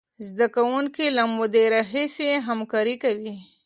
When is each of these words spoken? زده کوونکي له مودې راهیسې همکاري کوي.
زده 0.27 0.47
کوونکي 0.55 1.05
له 1.17 1.23
مودې 1.35 1.63
راهیسې 1.73 2.29
همکاري 2.47 2.95
کوي. 3.03 3.35